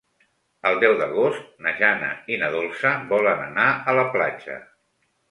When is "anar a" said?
3.43-3.95